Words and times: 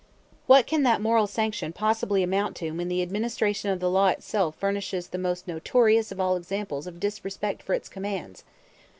What 0.47 0.65
can 0.65 0.81
that 0.81 0.99
moral 0.99 1.27
sanction 1.27 1.73
possibly 1.73 2.23
amount 2.23 2.55
to 2.55 2.71
when 2.71 2.87
the 2.87 3.03
administration 3.03 3.69
of 3.69 3.79
the 3.79 3.87
law 3.87 4.07
itself 4.07 4.55
furnishes 4.55 5.09
the 5.09 5.19
most 5.19 5.47
notorious 5.47 6.11
of 6.11 6.19
all 6.19 6.35
examples 6.35 6.87
of 6.87 6.99
disrespect 6.99 7.61
for 7.61 7.75
its 7.75 7.87
commands? 7.87 8.43